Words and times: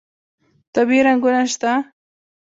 طبیعي 0.73 1.01
رنګونه 1.07 1.41
شته. 1.51 1.73